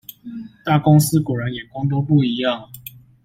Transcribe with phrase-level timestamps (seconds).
[0.65, 2.69] 大公司果然眼光都不一樣啊！